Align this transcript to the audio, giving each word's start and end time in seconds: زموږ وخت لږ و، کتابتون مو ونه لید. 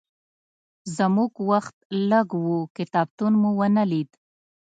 زموږ 0.97 1.31
وخت 1.49 1.75
لږ 2.09 2.27
و، 2.45 2.47
کتابتون 2.77 3.33
مو 3.41 3.49
ونه 3.59 3.83
لید. 3.91 4.09